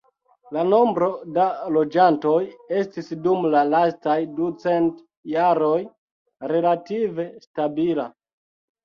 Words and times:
La 0.55 0.61
nombro 0.67 1.07
da 1.33 1.43
loĝantoj 1.75 2.39
estis 2.77 3.11
dum 3.25 3.45
la 3.55 3.61
lastaj 3.73 4.15
ducent 4.39 4.97
jaroj 5.35 5.75
relative 6.53 7.27
stabila. 7.45 8.07